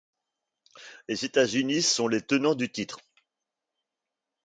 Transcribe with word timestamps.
Les 1.07 1.25
États-Unis 1.25 1.83
sont 1.83 2.07
les 2.07 2.23
tenants 2.23 2.55
du 2.55 2.71
titre. 2.71 3.01